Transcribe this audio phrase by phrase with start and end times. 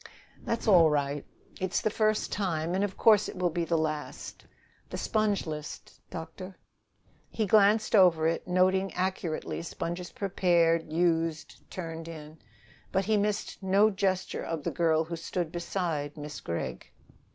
[0.41, 1.23] "That's all right.
[1.59, 4.47] It's the first time, and of course it will be the last."
[4.89, 6.57] "The sponge list, doctor."
[7.29, 12.39] He glanced over it, noting accurately sponges prepared, used, turned in.
[12.91, 16.87] But he missed no gesture of the girl who stood beside Miss Gregg.